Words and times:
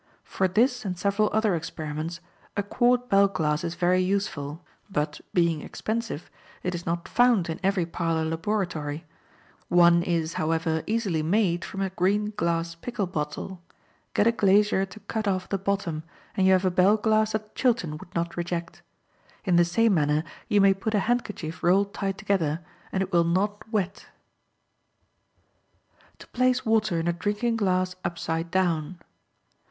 For 0.23 0.47
this 0.47 0.83
and 0.83 0.97
several 0.97 1.29
other 1.31 1.53
experiments, 1.53 2.21
a 2.57 2.63
quart 2.63 3.07
bell 3.07 3.27
glass 3.27 3.63
is 3.63 3.75
very 3.75 4.01
useful, 4.01 4.65
but, 4.89 5.21
being 5.31 5.61
expensive, 5.61 6.31
it 6.63 6.73
is 6.73 6.87
not 6.87 7.07
found 7.07 7.51
in 7.51 7.59
every 7.61 7.85
parlor 7.85 8.25
laboratory; 8.25 9.05
one 9.67 10.01
is, 10.01 10.33
however, 10.41 10.81
easily 10.87 11.21
made 11.21 11.63
from 11.63 11.81
a 11.81 11.91
green 11.91 12.33
glass 12.35 12.73
pickle 12.73 13.05
bottle; 13.05 13.61
get 14.15 14.25
a 14.25 14.31
glazier 14.31 14.87
to 14.87 14.99
cut 15.01 15.27
off 15.27 15.47
the 15.49 15.59
bottom, 15.59 16.01
and 16.35 16.47
you 16.47 16.53
have 16.53 16.65
a 16.65 16.71
bell 16.71 16.97
glass 16.97 17.33
that 17.33 17.53
Chilton 17.53 17.99
would 17.99 18.15
not 18.15 18.35
reject. 18.35 18.81
In 19.45 19.55
the 19.55 19.63
same 19.63 19.93
manner 19.93 20.23
you 20.47 20.59
may 20.59 20.73
put 20.73 20.95
a 20.95 20.99
handkerchief 21.01 21.61
rolled 21.61 21.93
tight 21.93 22.17
together, 22.17 22.61
and 22.91 23.03
it 23.03 23.11
will 23.13 23.23
not 23.23 23.71
wet. 23.71 24.07
To 26.17 26.25
Place 26.29 26.65
Water 26.65 26.99
in 26.99 27.07
a 27.07 27.13
Drinking 27.13 27.55
Glass 27.57 27.95
Upside 28.03 28.49
Down. 28.49 28.97